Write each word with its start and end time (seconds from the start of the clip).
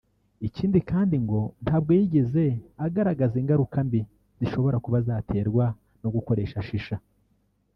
Ikindi 0.47 0.79
kandi 0.91 1.15
ngo 1.23 1.39
ntabwo 1.63 1.89
yigeze 1.99 2.43
agaragaza 2.85 3.35
ingaruka 3.41 3.77
mbi 3.87 4.01
zishobora 4.39 4.77
kuba 4.85 4.97
zaterwa 5.07 5.65
no 6.01 6.09
gukoresha 6.15 6.57
Shisha 6.67 6.95